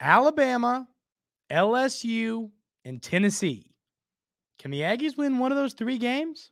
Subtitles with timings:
[0.00, 0.88] Alabama,
[1.50, 2.50] LSU,
[2.84, 3.72] and Tennessee.
[4.58, 6.50] Can the Aggies win one of those three games?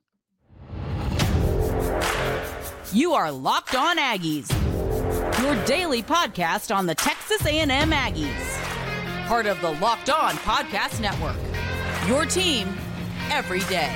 [2.92, 4.51] You are Locked On Aggies,
[5.42, 11.37] your daily podcast on the Texas A&M Aggies, part of the Locked On Podcast Network.
[12.08, 12.69] Your team
[13.31, 13.92] every day.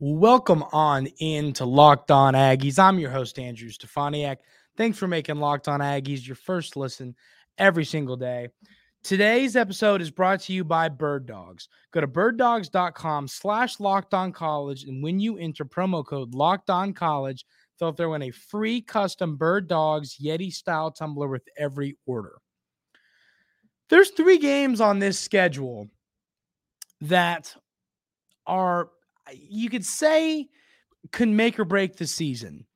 [0.00, 2.78] Welcome on into Locked On Aggies.
[2.78, 4.36] I'm your host, Andrew Stefaniak.
[4.76, 7.16] Thanks for making Locked On Aggies your first listen
[7.58, 8.46] every single day.
[9.02, 11.68] Today's episode is brought to you by Bird Dogs.
[11.90, 16.92] Go to birddogs.com slash locked on college, and when you enter promo code locked on
[16.92, 17.44] college,
[17.80, 22.36] they'll throw in a free custom Bird Dogs Yeti style tumbler with every order.
[23.90, 25.88] There's three games on this schedule
[27.00, 27.52] that
[28.46, 28.90] are
[29.34, 30.48] you could say
[31.12, 32.66] can make or break the season.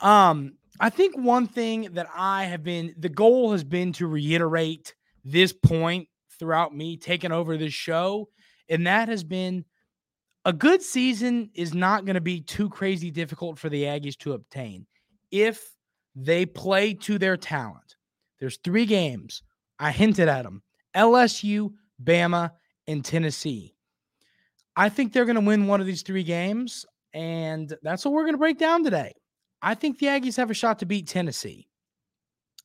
[0.00, 4.94] Um, I think one thing that I have been the goal has been to reiterate
[5.24, 8.28] this point throughout me taking over this show,
[8.68, 9.64] and that has been
[10.44, 14.32] a good season is not going to be too crazy difficult for the Aggies to
[14.32, 14.86] obtain
[15.30, 15.76] if
[16.16, 17.96] they play to their talent.
[18.40, 19.42] There's three games.
[19.78, 20.62] I hinted at them
[20.96, 22.50] LSU, Bama,
[22.86, 23.74] and Tennessee.
[24.76, 28.22] I think they're going to win one of these three games, and that's what we're
[28.22, 29.12] going to break down today.
[29.60, 31.68] I think the Aggies have a shot to beat Tennessee.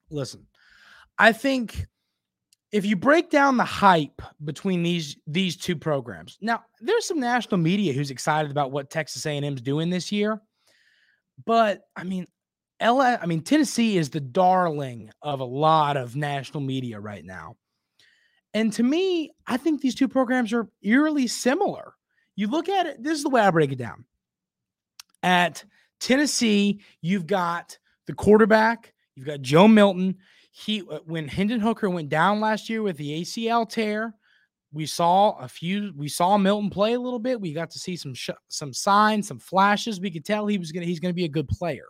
[0.10, 0.48] Listen,
[1.18, 1.86] I think
[2.72, 7.58] if you break down the hype between these these two programs, now there's some national
[7.58, 10.42] media who's excited about what Texas A&M's doing this year,
[11.46, 12.26] but I mean,
[12.82, 17.56] LA, I mean Tennessee is the darling of a lot of national media right now.
[18.54, 21.94] And to me, I think these two programs are eerily similar.
[22.38, 24.06] You look at it, this is the way I break it down.
[25.24, 25.66] At
[26.00, 30.16] Tennessee, you've got the quarterback, you've got Joe Milton.
[30.52, 34.14] He uh, when Hendon Hooker went down last year with the ACL tear,
[34.72, 37.42] we saw a few we saw Milton play a little bit.
[37.42, 40.00] We got to see some sh- some signs, some flashes.
[40.00, 41.86] We could tell he was going to he's going to be a good player.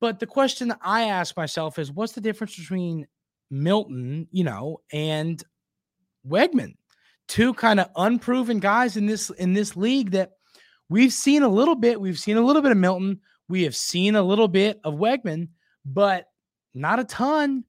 [0.00, 3.06] But the question that I ask myself is what's the difference between
[3.50, 5.42] Milton, you know, and
[6.26, 6.74] Weigman?
[7.30, 10.32] Two kind of unproven guys in this in this league that
[10.88, 12.00] we've seen a little bit.
[12.00, 13.20] We've seen a little bit of Milton.
[13.48, 15.46] We have seen a little bit of Weigman,
[15.84, 16.26] but
[16.74, 17.64] not a ton.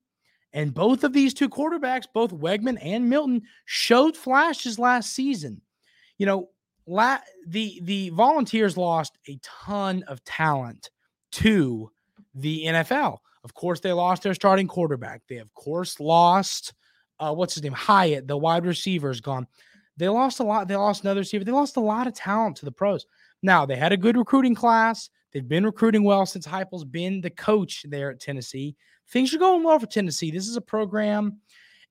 [0.51, 5.61] And both of these two quarterbacks, both Weigman and Milton, showed flashes last season.
[6.17, 6.49] You know,
[6.87, 10.89] la- the the Volunteers lost a ton of talent
[11.33, 11.91] to
[12.33, 13.19] the NFL.
[13.43, 15.21] Of course, they lost their starting quarterback.
[15.29, 16.73] They of course lost
[17.21, 17.73] uh, what's his name?
[17.73, 19.47] Hyatt, the wide receiver, is gone.
[19.97, 20.67] They lost a lot.
[20.67, 21.43] They lost another receiver.
[21.43, 23.05] They lost a lot of talent to the pros.
[23.43, 25.09] Now they had a good recruiting class.
[25.31, 28.75] They've been recruiting well since Heupel's been the coach there at Tennessee.
[29.09, 30.31] Things are going well for Tennessee.
[30.31, 31.39] This is a program.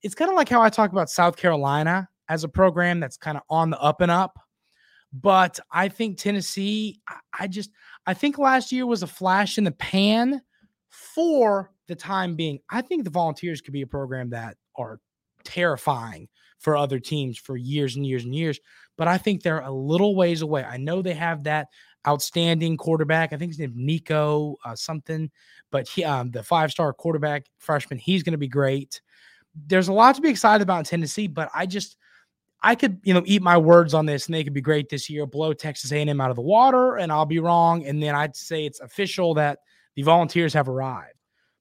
[0.03, 3.37] It's kind of like how I talk about South Carolina as a program that's kind
[3.37, 4.39] of on the up and up.
[5.13, 7.01] But I think Tennessee,
[7.39, 7.71] I just,
[8.07, 10.41] I think last year was a flash in the pan
[10.89, 12.61] for the time being.
[12.71, 15.01] I think the Volunteers could be a program that are
[15.45, 16.29] terrifying
[16.59, 18.61] for other teams for years and years and years.
[18.97, 20.63] But I think they're a little ways away.
[20.63, 21.69] I know they have that
[22.07, 23.33] outstanding quarterback.
[23.33, 25.31] I think his name Nico uh, something,
[25.71, 29.01] but he, um, the five star quarterback freshman, he's going to be great.
[29.67, 31.97] There's a lot to be excited about in Tennessee, but I just
[32.63, 35.09] I could you know eat my words on this and they could be great this
[35.09, 38.37] year, blow Texas A&M out of the water, and I'll be wrong, and then I'd
[38.37, 39.61] say it's official that
[39.97, 41.15] the Volunteers have arrived.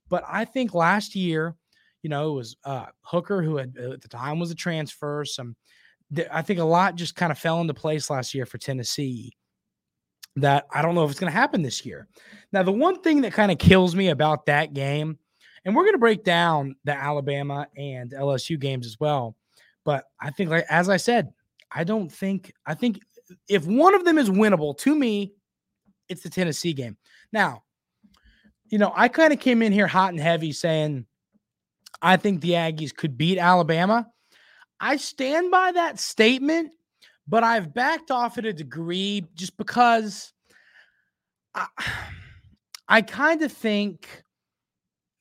[0.09, 1.56] But I think last year
[2.02, 5.26] you know, it was uh, Hooker, who had, uh, at the time was a transfer.
[5.26, 5.56] Some,
[6.32, 9.34] I think a lot just kind of fell into place last year for Tennessee
[10.36, 12.08] that I don't know if it's going to happen this year.
[12.52, 15.18] Now, the one thing that kind of kills me about that game,
[15.66, 19.36] and we're going to break down the Alabama and LSU games as well.
[19.84, 21.34] But I think, like as I said,
[21.72, 23.00] I don't think I think
[23.47, 25.34] if one of them is winnable to me,
[26.08, 26.97] it's the Tennessee game.
[27.32, 27.64] Now,
[28.70, 31.06] you know, I kind of came in here hot and heavy saying
[32.01, 34.07] I think the Aggies could beat Alabama.
[34.79, 36.72] I stand by that statement,
[37.28, 40.34] but I've backed off at a degree just because
[41.53, 41.67] I,
[42.87, 44.23] I kind of think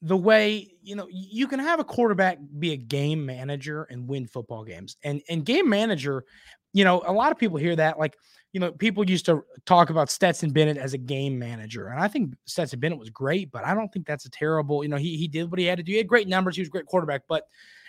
[0.00, 4.26] the way you know you can have a quarterback be a game manager and win
[4.26, 6.24] football games and and game manager
[6.72, 8.16] you know a lot of people hear that like
[8.52, 11.88] you know, people used to talk about Stetson Bennett as a game manager.
[11.88, 14.88] And I think Stetson Bennett was great, but I don't think that's a terrible, you
[14.88, 15.92] know, he, he did what he had to do.
[15.92, 16.56] He had great numbers.
[16.56, 17.22] He was a great quarterback.
[17.28, 17.44] But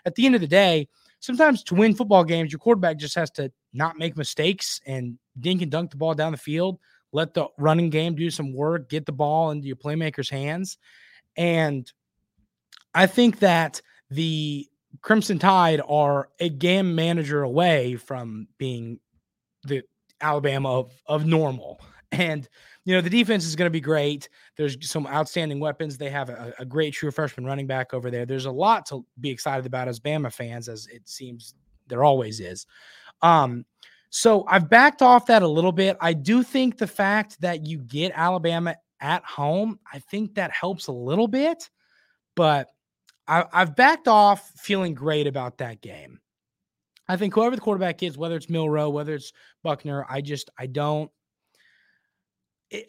[0.06, 0.90] at the end of the day,
[1.22, 5.62] sometimes to win football games, your quarterback just has to not make mistakes and dink
[5.62, 6.80] and dunk the ball down the field.
[7.14, 10.78] Let the running game do some work, get the ball into your playmaker's hands.
[11.38, 11.92] And
[12.94, 14.69] I think that the
[15.02, 19.00] Crimson Tide are a game manager away from being
[19.64, 19.84] the
[20.22, 21.80] Alabama of, of normal.
[22.12, 22.48] And,
[22.86, 24.30] you know, the defense is going to be great.
[24.58, 25.98] There's some outstanding weapons.
[25.98, 28.26] They have a, a, great true freshman running back over there.
[28.26, 31.54] There's a lot to be excited about as Bama fans, as it seems
[31.88, 32.66] there always is.
[33.22, 33.66] Um,
[34.10, 35.98] so I've backed off that a little bit.
[36.02, 40.88] I do think the fact that you get Alabama at home, I think that helps
[40.88, 41.70] a little bit,
[42.36, 42.70] but
[43.30, 46.20] I, I've backed off feeling great about that game.
[47.08, 49.32] I think whoever the quarterback is, whether it's Milroe, whether it's
[49.64, 51.12] Buchner, I just I don't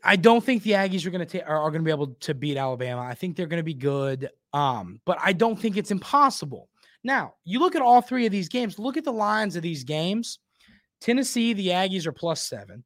[0.05, 2.35] I don't think the Aggies are going to are, are going to be able to
[2.35, 3.03] beat Alabama.
[3.03, 6.69] I think they're going to be good, um, but I don't think it's impossible.
[7.03, 8.79] Now, you look at all three of these games.
[8.79, 10.39] Look at the lines of these games.
[11.01, 12.85] Tennessee, the Aggies are plus seven,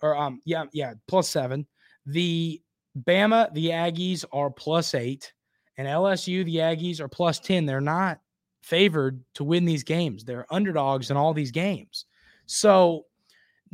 [0.00, 1.66] or um, yeah, yeah, plus seven.
[2.06, 2.60] The
[2.96, 5.32] Bama, the Aggies are plus eight,
[5.76, 7.66] and LSU, the Aggies are plus ten.
[7.66, 8.20] They're not
[8.62, 10.24] favored to win these games.
[10.24, 12.06] They're underdogs in all these games.
[12.46, 13.06] So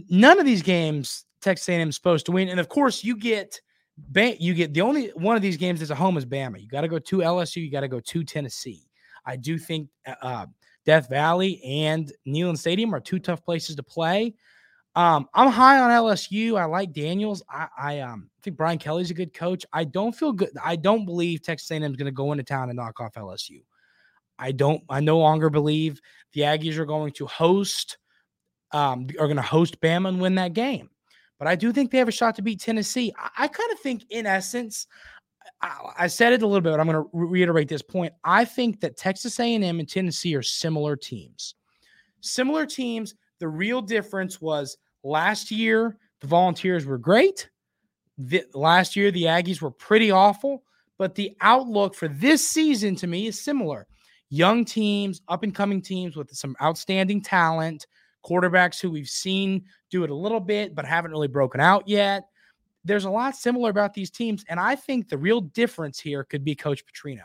[0.08, 2.48] none of these games Texas A&M is supposed to win.
[2.48, 3.60] And of course, you get
[4.16, 6.60] you get the only one of these games that's a home is Bama.
[6.60, 7.56] You got to go to LSU.
[7.56, 8.88] You got to go to Tennessee.
[9.26, 10.46] I do think uh, uh,
[10.86, 14.34] Death Valley and Neyland Stadium are two tough places to play.
[14.94, 16.58] Um, I'm high on LSU.
[16.58, 17.42] I like Daniels.
[17.48, 19.64] I, I um think Brian Kelly's a good coach.
[19.72, 20.50] I don't feel good.
[20.62, 23.62] I don't believe Texas A&M is going to go into town and knock off LSU.
[24.38, 24.82] I don't.
[24.88, 26.00] I no longer believe
[26.32, 27.98] the Aggies are going to host.
[28.72, 30.88] Um, are going to host Bama and win that game
[31.42, 33.12] but I do think they have a shot to beat Tennessee.
[33.18, 34.86] I, I kind of think, in essence,
[35.60, 38.12] I, I, said it a little bit, but I'm going to re- reiterate this point.
[38.22, 41.56] I think that Texas A&M and Tennessee are similar teams.
[42.20, 43.16] Similar teams.
[43.40, 47.50] The real difference was last year the Volunteers were great.
[48.18, 50.62] The, last year the Aggies were pretty awful,
[50.98, 53.86] but the outlook for this season to me is similar.
[54.30, 57.86] Young teams, up and coming teams with some outstanding talent
[58.24, 62.28] quarterbacks who we've seen do it a little bit, but haven't really broken out yet.
[62.84, 64.44] There's a lot similar about these teams.
[64.48, 67.22] And I think the real difference here could be Coach Petrino.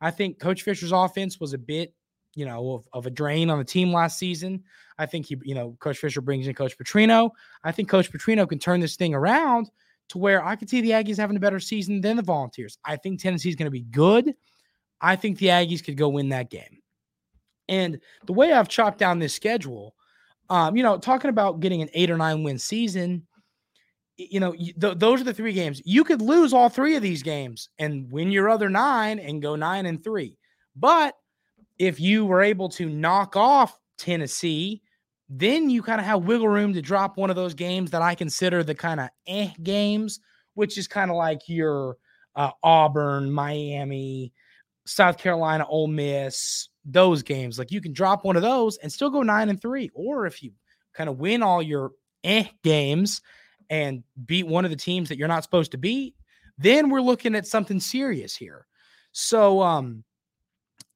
[0.00, 1.94] I think Coach Fisher's offense was a bit,
[2.36, 4.62] you know, of, of a drain on the team last season.
[4.98, 7.30] I think he, you know, Coach Fisher brings in Coach Petrino.
[7.64, 9.70] I think Coach Petrino can turn this thing around
[10.10, 12.78] to where I could see the Aggies having a better season than the Volunteers.
[12.84, 14.34] I think Tennessee's going to be good.
[15.00, 16.82] I think the Aggies could go win that game.
[17.68, 19.94] And the way I've chopped down this schedule,
[20.50, 23.26] um, you know, talking about getting an eight or nine win season,
[24.16, 25.82] you know, th- those are the three games.
[25.84, 29.56] You could lose all three of these games and win your other nine and go
[29.56, 30.38] nine and three.
[30.76, 31.14] But
[31.78, 34.82] if you were able to knock off Tennessee,
[35.28, 38.14] then you kind of have wiggle room to drop one of those games that I
[38.14, 40.20] consider the kind of eh games,
[40.54, 41.96] which is kind of like your
[42.36, 44.32] uh, Auburn, Miami,
[44.86, 47.58] South Carolina, Ole Miss, those games.
[47.58, 49.90] Like you can drop one of those and still go nine and three.
[49.94, 50.52] Or if you
[50.94, 51.92] kind of win all your
[52.24, 53.20] eh games
[53.68, 56.14] and beat one of the teams that you're not supposed to beat,
[56.56, 58.66] then we're looking at something serious here.
[59.12, 60.04] So um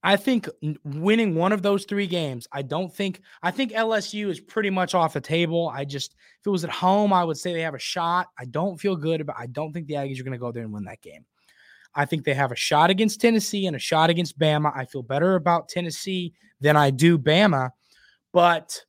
[0.02, 0.48] I think
[0.84, 4.94] winning one of those three games, I don't think I think LSU is pretty much
[4.94, 5.70] off the table.
[5.74, 8.28] I just if it was at home, I would say they have a shot.
[8.38, 10.64] I don't feel good about I don't think the Aggies are going to go there
[10.64, 11.26] and win that game.
[11.94, 14.72] I think they have a shot against Tennessee and a shot against Bama.
[14.74, 17.70] I feel better about Tennessee than I do Bama.
[18.32, 18.84] But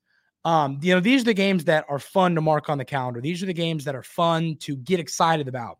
[0.45, 3.21] um, you know, these are the games that are fun to mark on the calendar.
[3.21, 5.77] These are the games that are fun to get excited about.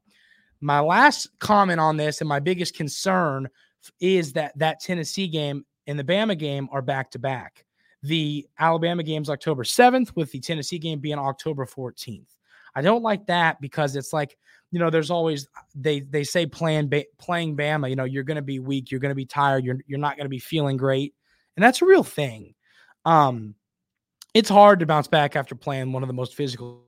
[0.60, 3.50] My last comment on this and my biggest concern
[4.00, 7.66] is that that Tennessee game and the Bama game are back to back.
[8.04, 12.36] The Alabama game's October 7th, with the Tennessee game being October 14th.
[12.74, 14.38] I don't like that because it's like
[14.72, 17.90] you know, there's always they they say playing playing Bama.
[17.90, 20.16] You know, you're going to be weak, you're going to be tired, you're you're not
[20.16, 21.14] going to be feeling great,
[21.56, 22.56] and that's a real thing.
[23.06, 23.56] Um,
[24.34, 26.86] it's hard to bounce back after playing one of the most physical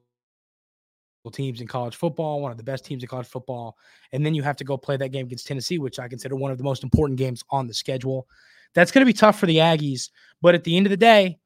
[1.31, 3.77] teams in college football, one of the best teams in college football,
[4.11, 6.51] and then you have to go play that game against Tennessee, which I consider one
[6.51, 8.27] of the most important games on the schedule.
[8.73, 10.09] That's going to be tough for the Aggies,
[10.41, 11.39] but at the end of the day,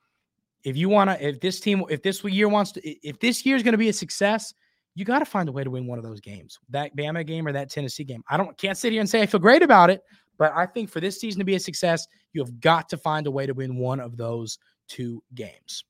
[0.64, 3.56] if you want to, if this team, if this year wants to, if this year
[3.56, 4.54] is going to be a success,
[4.96, 7.46] you got to find a way to win one of those games, that Bama game
[7.46, 8.24] or that Tennessee game.
[8.30, 10.02] I don't can't sit here and say I feel great about it,
[10.38, 13.28] but I think for this season to be a success, you have got to find
[13.28, 14.58] a way to win one of those
[14.88, 15.84] two games.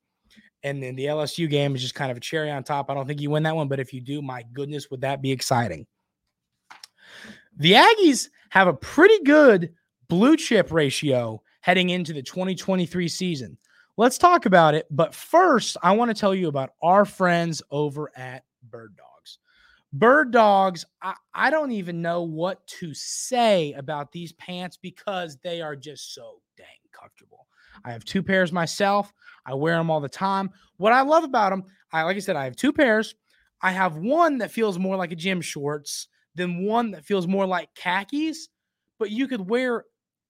[0.64, 2.90] And then the LSU game is just kind of a cherry on top.
[2.90, 5.22] I don't think you win that one, but if you do, my goodness, would that
[5.22, 5.86] be exciting?
[7.58, 9.74] The Aggies have a pretty good
[10.08, 13.58] blue chip ratio heading into the 2023 season.
[13.98, 14.86] Let's talk about it.
[14.92, 19.40] But first, I want to tell you about our friends over at Bird Dogs.
[19.92, 25.62] Bird Dogs, I, I don't even know what to say about these pants because they
[25.62, 27.48] are just so dang comfortable.
[27.86, 29.14] I have two pairs myself.
[29.46, 30.50] I wear them all the time.
[30.78, 33.16] What I love about them, I like I said, I have two pairs.
[33.62, 37.46] I have one that feels more like a gym shorts than one that feels more
[37.46, 38.50] like khakis,
[39.00, 39.86] but you could wear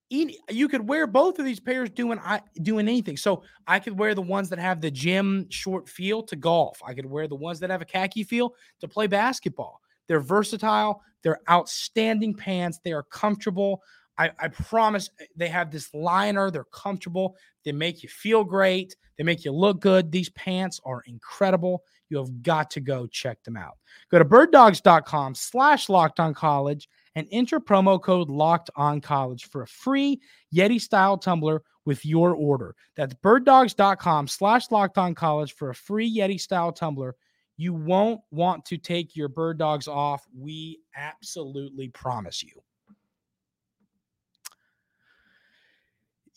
[0.10, 3.18] you could wear both of these pairs doing I doing anything.
[3.18, 6.82] So I could wear the ones that have the gym short feel to golf.
[6.86, 9.82] I could wear the ones that have a khaki feel to play basketball.
[10.08, 11.01] They're versatile.
[11.24, 12.80] They're outstanding pants.
[12.84, 13.82] They are comfortable.
[14.18, 16.52] I, I promise eh, they have this liner.
[16.52, 17.36] They're comfortable.
[17.64, 18.96] They make you feel great.
[19.18, 20.12] They make you look good.
[20.12, 21.84] These pants are incredible.
[22.10, 23.78] You have got to go check them out.
[24.10, 29.64] Go to birddogs.com slash locked on college and enter promo code locked on college for
[29.64, 30.22] a free
[30.56, 32.76] Yeti style tumbler with your order.
[32.96, 37.16] That's birddogs.com slash locked on college for a free Yeti style tumbler.
[37.58, 40.28] You won't want to take your bird dogs off.
[40.38, 42.62] We absolutely promise you.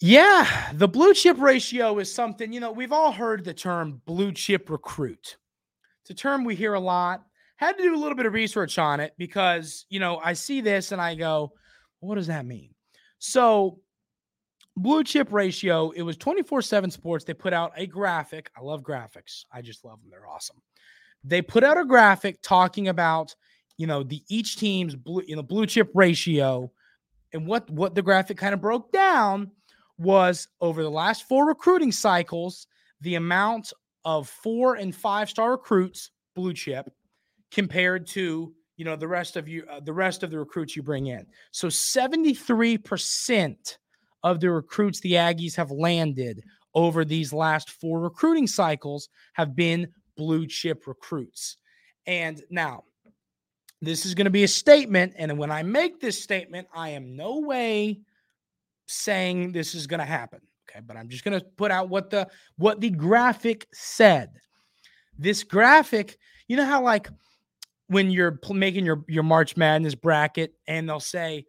[0.01, 4.33] Yeah, the blue chip ratio is something, you know, we've all heard the term blue
[4.33, 5.37] chip recruit.
[6.03, 7.23] It's a term we hear a lot.
[7.57, 10.63] Had to do a little bit of research on it because, you know, I see
[10.63, 11.53] this and I go,
[12.01, 12.75] what does that mean?
[13.19, 13.81] So,
[14.75, 17.27] blue chip ratio, it was 24 7 sports.
[17.27, 18.51] They put out a graphic.
[18.57, 19.45] I love graphics.
[19.53, 20.09] I just love them.
[20.11, 20.63] They're awesome.
[21.23, 23.35] They put out a graphic talking about,
[23.77, 26.73] you know, the each team's blue, you know, blue chip ratio.
[27.35, 29.51] And what what the graphic kind of broke down
[30.01, 32.67] was over the last four recruiting cycles,
[33.03, 33.73] the amount
[34.05, 36.91] of four and five star recruits, blue chip,
[37.51, 40.83] compared to you know the rest of you uh, the rest of the recruits you
[40.83, 41.27] bring in.
[41.53, 43.77] So 73%
[44.23, 46.43] of the recruits the Aggies have landed
[46.75, 51.59] over these last four recruiting cycles have been blue chip recruits.
[52.07, 52.85] And now
[53.83, 57.17] this is going to be a statement and when I make this statement I am
[57.17, 58.01] no way
[58.91, 60.41] saying this is going to happen.
[60.69, 64.31] Okay, but I'm just going to put out what the what the graphic said.
[65.19, 66.19] This graphic,
[66.49, 67.09] you know how like
[67.89, 71.45] when you're making your your March Madness bracket and they'll say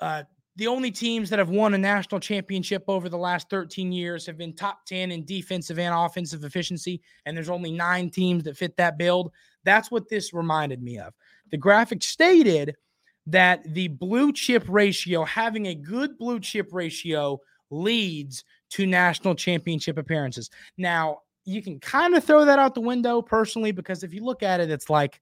[0.00, 0.22] uh,
[0.56, 4.38] the only teams that have won a national championship over the last 13 years have
[4.38, 8.76] been top 10 in defensive and offensive efficiency and there's only 9 teams that fit
[8.76, 9.32] that build.
[9.64, 11.12] That's what this reminded me of.
[11.50, 12.76] The graphic stated
[13.26, 17.40] that the blue chip ratio, having a good blue chip ratio,
[17.70, 20.50] leads to national championship appearances.
[20.76, 24.42] Now, you can kind of throw that out the window personally because if you look
[24.42, 25.20] at it, it's like,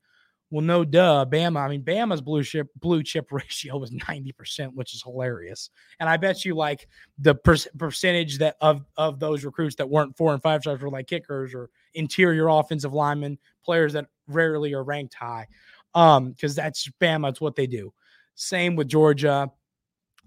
[0.50, 1.60] well, no, duh, Bama.
[1.60, 5.70] I mean, Bama's blue chip blue chip ratio was ninety percent, which is hilarious.
[5.98, 10.16] And I bet you like the per- percentage that of of those recruits that weren't
[10.16, 14.84] four and five stars were like kickers or interior offensive linemen, players that rarely are
[14.84, 15.46] ranked high
[15.94, 17.30] um, because that's Bama.
[17.30, 17.92] It's what they do.
[18.34, 19.50] Same with Georgia,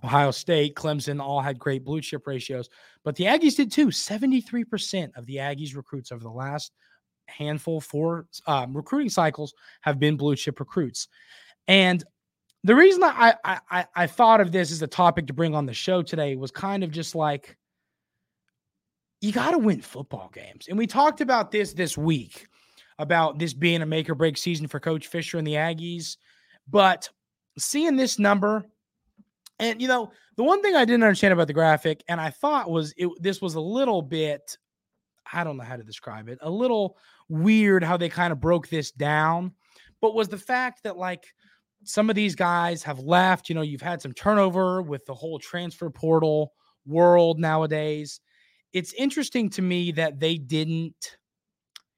[0.03, 2.69] Ohio State, Clemson, all had great blue chip ratios,
[3.03, 3.87] but the Aggies did too.
[3.87, 6.71] 73% of the Aggies recruits over the last
[7.27, 11.07] handful, four um, recruiting cycles have been blue chip recruits.
[11.67, 12.03] And
[12.63, 15.73] the reason I, I I thought of this as a topic to bring on the
[15.73, 17.55] show today was kind of just like
[19.21, 20.67] you got to win football games.
[20.67, 22.47] And we talked about this this week
[22.99, 26.17] about this being a make or break season for Coach Fisher and the Aggies.
[26.67, 27.09] But
[27.57, 28.65] seeing this number,
[29.59, 32.69] and you know, the one thing I didn't understand about the graphic, and I thought
[32.69, 34.57] was it, this was a little bit,
[35.31, 36.97] I don't know how to describe it, a little
[37.29, 39.51] weird how they kind of broke this down,
[40.01, 41.25] but was the fact that like
[41.85, 43.47] some of these guys have left.
[43.47, 46.53] You know, you've had some turnover with the whole transfer portal
[46.85, 48.19] world nowadays.
[48.73, 51.17] It's interesting to me that they didn't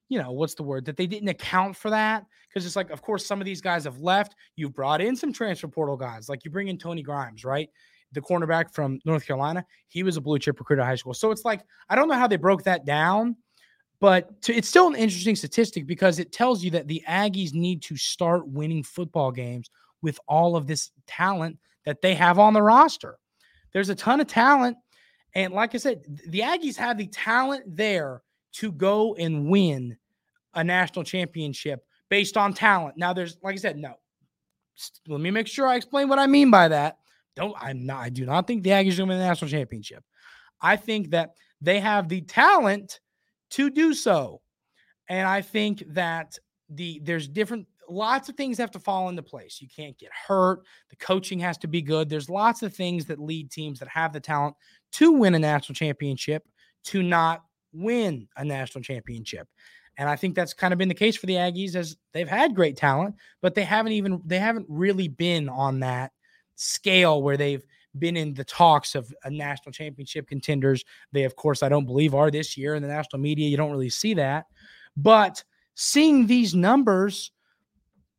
[0.09, 3.01] you know, what's the word that they didn't account for that because it's like, of
[3.01, 4.35] course, some of these guys have left.
[4.55, 7.69] You've brought in some transfer portal guys, like you bring in Tony Grimes, right?
[8.13, 9.65] The cornerback from North Carolina.
[9.89, 11.13] He was a blue chip recruit at high school.
[11.13, 13.35] So it's like, I don't know how they broke that down,
[13.99, 17.81] but to, it's still an interesting statistic because it tells you that the Aggies need
[17.83, 19.69] to start winning football games
[20.01, 23.17] with all of this talent that they have on the roster.
[23.73, 24.77] There's a ton of talent.
[25.35, 28.21] And like I said, the Aggies have the talent there
[28.57, 29.97] to go and win
[30.53, 32.97] a national championship based on talent.
[32.97, 33.95] Now, there's like I said, no.
[35.07, 36.97] Let me make sure I explain what I mean by that.
[37.35, 39.51] Don't I'm not I do not think the Aggies are going to win the national
[39.51, 40.03] championship.
[40.61, 42.99] I think that they have the talent
[43.51, 44.41] to do so.
[45.09, 46.37] And I think that
[46.69, 49.61] the there's different lots of things have to fall into place.
[49.61, 50.61] You can't get hurt.
[50.89, 52.09] The coaching has to be good.
[52.09, 54.55] There's lots of things that lead teams that have the talent
[54.93, 56.43] to win a national championship
[56.85, 57.43] to not
[57.74, 59.47] win a national championship.
[59.97, 62.55] And I think that's kind of been the case for the Aggies as they've had
[62.55, 66.12] great talent, but they haven't even they haven't really been on that
[66.55, 67.65] scale where they've
[67.97, 70.83] been in the talks of a national championship contenders.
[71.13, 73.50] They of course I don't believe are this year in the national media.
[73.50, 74.45] You don't really see that.
[74.95, 75.43] But
[75.74, 77.31] seeing these numbers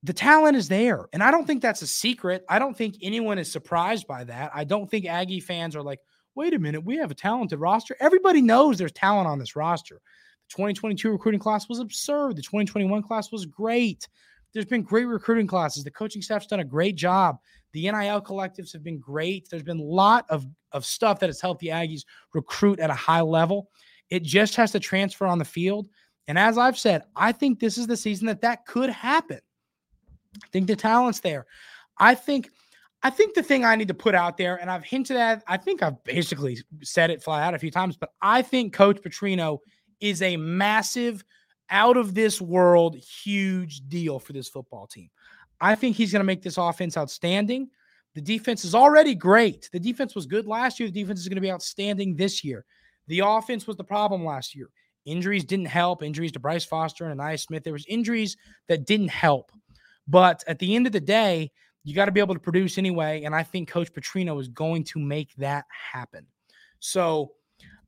[0.02, 1.06] the talent is there.
[1.12, 2.44] And I don't think that's a secret.
[2.48, 4.52] I don't think anyone is surprised by that.
[4.54, 5.98] I don't think Aggie fans are like,
[6.38, 7.96] wait a minute, we have a talented roster.
[7.98, 9.96] Everybody knows there's talent on this roster.
[9.96, 12.36] The 2022 recruiting class was absurd.
[12.36, 14.06] The 2021 class was great.
[14.54, 15.82] There's been great recruiting classes.
[15.82, 17.38] The coaching staff's done a great job.
[17.72, 19.48] The NIL collectives have been great.
[19.50, 22.94] There's been a lot of, of stuff that has helped the Aggies recruit at a
[22.94, 23.68] high level.
[24.08, 25.88] It just has to transfer on the field.
[26.28, 29.40] And as I've said, I think this is the season that that could happen.
[30.36, 31.46] I think the talent's there.
[31.98, 32.50] I think
[33.02, 35.56] I think the thing I need to put out there, and I've hinted at, I
[35.56, 39.58] think I've basically said it flat out a few times, but I think Coach Petrino
[40.00, 41.24] is a massive,
[41.70, 45.10] out of this world, huge deal for this football team.
[45.60, 47.68] I think he's going to make this offense outstanding.
[48.14, 49.68] The defense is already great.
[49.72, 50.88] The defense was good last year.
[50.88, 52.64] The defense is going to be outstanding this year.
[53.06, 54.70] The offense was the problem last year.
[55.04, 56.02] Injuries didn't help.
[56.02, 57.64] Injuries to Bryce Foster and Ainias Smith.
[57.64, 58.36] There was injuries
[58.66, 59.52] that didn't help.
[60.06, 61.52] But at the end of the day,
[61.88, 63.22] you got to be able to produce anyway.
[63.24, 66.26] And I think Coach Petrino is going to make that happen.
[66.80, 67.32] So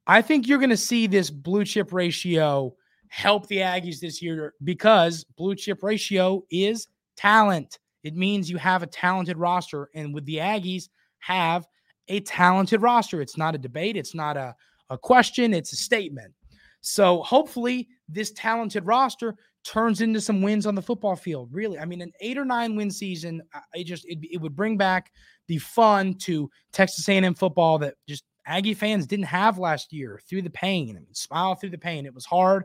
[0.06, 2.74] I think you're going to see this blue chip ratio
[3.08, 7.78] help the Aggies this year because blue chip ratio is talent.
[8.02, 9.90] It means you have a talented roster.
[9.94, 10.88] And with the Aggies,
[11.18, 11.66] have
[12.08, 13.20] a talented roster.
[13.20, 14.56] It's not a debate, it's not a,
[14.88, 16.32] a question, it's a statement.
[16.80, 21.50] So hopefully, this talented roster turns into some wins on the football field.
[21.52, 23.42] Really, I mean, an eight or nine win season,
[23.74, 25.12] it just it, it would bring back
[25.48, 30.42] the fun to Texas A&M football that just Aggie fans didn't have last year through
[30.42, 30.96] the pain.
[30.96, 32.06] I mean, smile through the pain.
[32.06, 32.64] It was hard.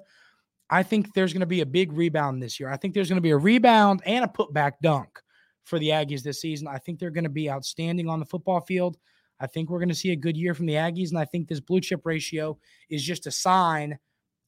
[0.69, 2.69] I think there's going to be a big rebound this year.
[2.69, 5.21] I think there's going to be a rebound and a putback dunk
[5.63, 6.67] for the Aggies this season.
[6.67, 8.97] I think they're going to be outstanding on the football field.
[9.39, 11.09] I think we're going to see a good year from the Aggies.
[11.09, 12.57] And I think this blue chip ratio
[12.89, 13.99] is just a sign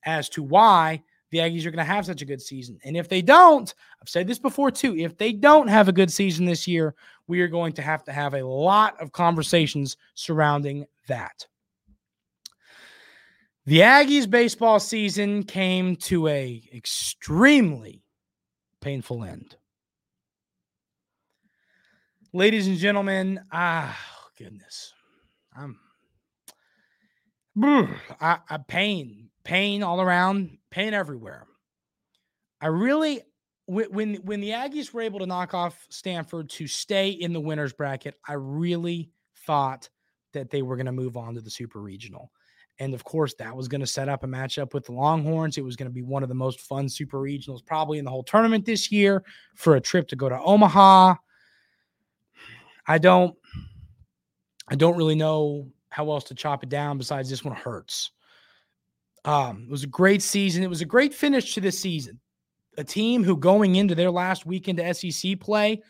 [0.07, 2.79] as to why the Aggies are going to have such a good season.
[2.85, 6.11] And if they don't, I've said this before too, if they don't have a good
[6.11, 6.95] season this year,
[7.27, 11.45] we are going to have to have a lot of conversations surrounding that.
[13.65, 18.01] The Aggies baseball season came to a extremely
[18.79, 19.57] painful end.
[22.31, 23.99] Ladies and gentlemen, ah,
[24.37, 24.93] goodness.
[25.53, 25.77] I'm
[27.63, 31.47] I, I pain, pain all around, pain everywhere.
[32.59, 33.21] I really
[33.65, 37.71] when when the Aggies were able to knock off Stanford to stay in the winners
[37.71, 39.09] bracket, I really
[39.45, 39.89] thought
[40.33, 42.31] that they were going to move on to the super regional.
[42.79, 45.57] And of course, that was going to set up a matchup with the Longhorns.
[45.57, 48.11] It was going to be one of the most fun super regionals probably in the
[48.11, 49.23] whole tournament this year
[49.55, 51.15] for a trip to go to Omaha.
[52.85, 53.35] I don't
[54.67, 58.11] I don't really know how else to chop it down besides this one hurts.
[59.27, 60.63] Um, it was a great season.
[60.63, 62.21] It was a great finish to this season.
[62.77, 65.81] A team who going into their last weekend to SEC play,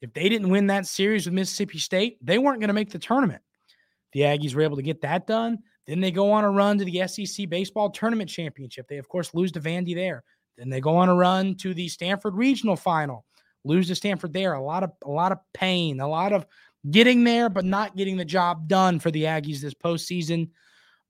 [0.00, 2.98] if they didn't win that series with Mississippi State, they weren't going to make the
[2.98, 3.42] tournament.
[4.14, 5.58] The Aggies were able to get that done.
[5.86, 8.88] Then they go on a run to the SEC baseball tournament championship.
[8.88, 10.24] They, of course, lose to Vandy there.
[10.56, 13.26] Then they go on a run to the Stanford regional final,
[13.64, 14.54] lose to Stanford there.
[14.54, 16.46] A lot of a lot of pain, a lot of
[16.90, 20.48] getting there, but not getting the job done for the Aggies this postseason.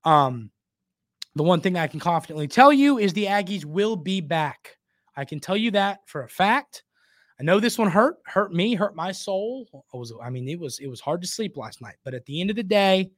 [0.03, 0.51] Um,
[1.37, 4.79] the one thing I can confidently tell you is the Aggies will be back.
[5.16, 6.83] I can tell you that for a fact.
[7.38, 9.68] I know this one hurt, hurt me, hurt my soul.
[9.92, 11.96] I was, I mean, it was, it was hard to sleep last night.
[12.05, 13.11] But at the end of the day,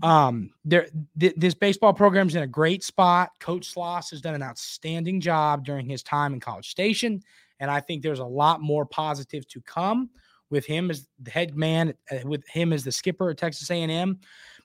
[0.00, 0.86] um, there,
[1.18, 3.30] th- this baseball program's in a great spot.
[3.40, 7.20] Coach Schloss has done an outstanding job during his time in College Station,
[7.58, 10.08] and I think there's a lot more positive to come
[10.50, 14.20] with him as the head man, uh, with him as the skipper at Texas A&M.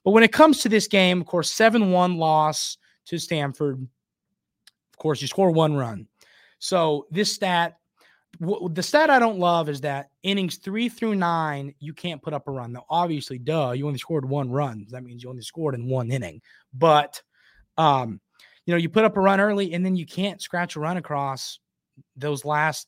[0.06, 3.82] But when it comes to this game, of course, 7-1 loss to Stanford.
[3.82, 6.06] Of course, you score one run.
[6.60, 7.78] So this stat,
[8.40, 12.34] w- the stat I don't love is that innings three through nine, you can't put
[12.34, 12.70] up a run.
[12.70, 14.86] Now, obviously, duh, you only scored one run.
[14.90, 16.40] That means you only scored in one inning.
[16.72, 17.20] But
[17.76, 18.20] um,
[18.64, 20.98] you know, you put up a run early and then you can't scratch a run
[20.98, 21.58] across
[22.14, 22.86] those last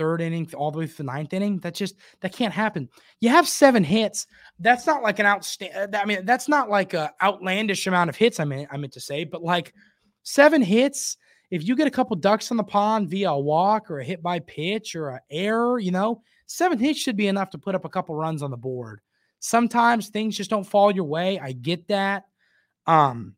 [0.00, 1.58] third inning all the way to the ninth inning.
[1.58, 2.88] That just that can't happen.
[3.20, 4.26] You have seven hits.
[4.58, 5.94] That's not like an outstanding.
[5.94, 8.40] I mean, that's not like a outlandish amount of hits.
[8.40, 9.74] I mean, I meant to say, but like
[10.22, 11.18] seven hits
[11.50, 14.22] if you get a couple ducks on the pond via a walk or a hit
[14.22, 17.84] by pitch or an error, you know, seven hits should be enough to put up
[17.84, 19.00] a couple runs on the board.
[19.40, 21.38] Sometimes things just don't fall your way.
[21.38, 22.24] I get that.
[22.86, 23.34] Um,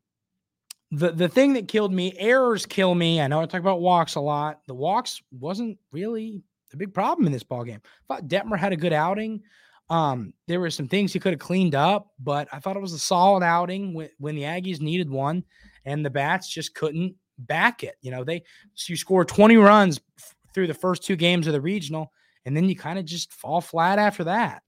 [0.91, 3.21] the the thing that killed me, errors kill me.
[3.21, 4.61] I know I talk about walks a lot.
[4.67, 6.43] The walks wasn't really
[6.75, 7.81] a big problem in this ball game.
[7.85, 9.43] I thought Dettmer had a good outing.
[9.91, 12.93] Um, there were some things he could have cleaned up, but I thought it was
[12.93, 15.45] a solid outing when, when the Aggies needed one,
[15.85, 17.97] and the bats just couldn't back it.
[18.01, 21.53] You know, they so you score 20 runs f- through the first two games of
[21.53, 22.13] the regional,
[22.47, 24.63] and then you kind of just fall flat after that.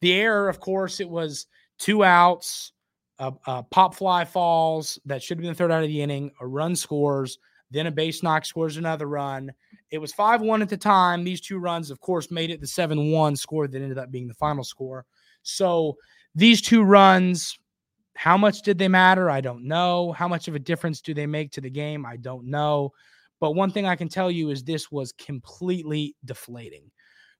[0.00, 1.46] The error, of course, it was
[1.78, 2.72] two outs,
[3.18, 6.30] a, a pop fly falls that should have been the third out of the inning,
[6.40, 7.38] a run scores,
[7.70, 9.52] then a base knock scores another run.
[9.94, 11.22] It was 5 1 at the time.
[11.22, 14.26] These two runs, of course, made it the 7 1 score that ended up being
[14.26, 15.06] the final score.
[15.44, 15.96] So
[16.34, 17.56] these two runs,
[18.16, 19.30] how much did they matter?
[19.30, 20.10] I don't know.
[20.10, 22.04] How much of a difference do they make to the game?
[22.04, 22.92] I don't know.
[23.38, 26.90] But one thing I can tell you is this was completely deflating.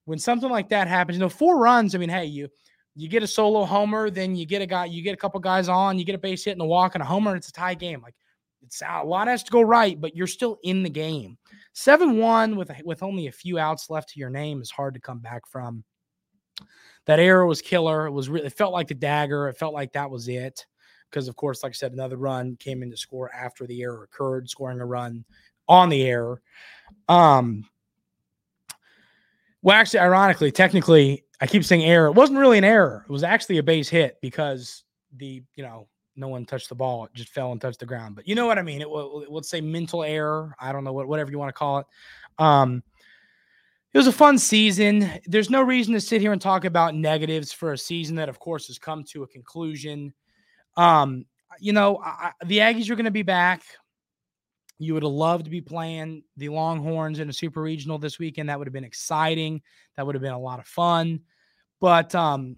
[0.05, 2.49] When something like that happens, you know, four runs, I mean, hey, you
[2.95, 5.69] you get a solo homer, then you get a guy, you get a couple guys
[5.69, 7.53] on, you get a base hit and a walk and a homer, and it's a
[7.53, 8.01] tie game.
[8.01, 8.15] Like
[8.65, 11.39] it's a lot has to go right, but you're still in the game.
[11.73, 15.01] Seven one with with only a few outs left to your name is hard to
[15.01, 15.85] come back from.
[17.07, 18.07] That error was killer.
[18.07, 19.49] It was really it felt like the dagger.
[19.49, 20.67] It felt like that was it.
[21.11, 24.03] Because of course, like I said, another run came in to score after the error
[24.03, 25.25] occurred, scoring a run
[25.69, 26.43] on the error.
[27.09, 27.67] Um,
[29.63, 32.09] well, actually, ironically, technically, I keep saying error.
[32.09, 33.05] It wasn't really an error.
[33.09, 34.85] It was actually a base hit because
[35.17, 37.05] the, you know, no one touched the ball.
[37.05, 38.17] It just fell and touched the ground.
[38.17, 38.81] But you know what I mean?
[38.81, 40.55] It will, say mental error.
[40.61, 41.87] I don't know what, whatever you want to call it.
[42.39, 42.83] Um,
[43.93, 45.09] it was a fun season.
[45.27, 48.41] There's no reason to sit here and talk about negatives for a season that, of
[48.41, 50.13] course, has come to a conclusion.
[50.77, 51.27] Um,
[51.61, 53.63] you know, I, the Aggies are going to be back.
[54.79, 58.49] You would have loved to be playing the Longhorns in a super regional this weekend.
[58.49, 59.63] That would have been exciting.
[59.97, 61.21] That would have been a lot of fun.
[61.81, 62.57] But um,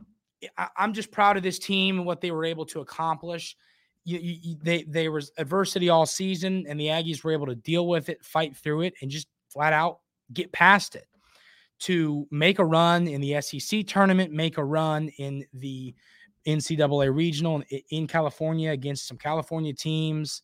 [0.57, 3.57] I, am just proud of this team and what they were able to accomplish.
[4.05, 7.89] You, you, they there was adversity all season, and the Aggies were able to deal
[7.89, 10.01] with it, fight through it, and just flat out
[10.33, 11.07] get past it.
[11.81, 15.95] To make a run in the SEC tournament, make a run in the
[16.47, 20.43] NCAA regional in California against some California teams.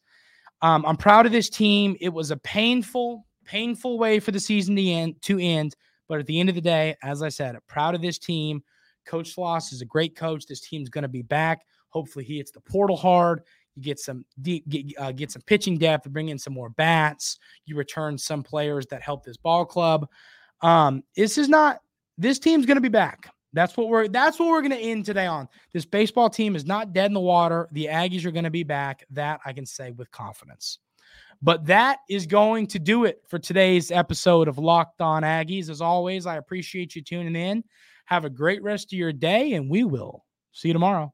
[0.61, 1.97] Um, I'm proud of this team.
[2.01, 5.23] It was a painful, painful way for the season to end.
[5.23, 5.75] To end,
[6.07, 8.63] but at the end of the day, as I said, proud of this team.
[9.05, 10.47] Coach Schloss is a great coach.
[10.47, 11.65] This team's going to be back.
[11.91, 13.43] Hopefully, he hits the portal hard.
[13.75, 17.39] You get some deep, get, uh, get some pitching depth, bring in some more bats.
[17.65, 20.09] You return some players that help this ball club.
[20.61, 21.81] Um, this is not.
[22.19, 23.33] This team's going to be back.
[23.55, 25.49] That's what we're that's what we're going to end today on.
[25.73, 27.69] This baseball team is not dead in the water.
[27.73, 29.05] The Aggies are going to be back.
[29.11, 30.79] That I can say with confidence.
[31.43, 35.69] But that is going to do it for today's episode of Locked On Aggies.
[35.69, 37.65] As always, I appreciate you tuning in.
[38.07, 41.13] Have a great rest of your day and we will see you tomorrow.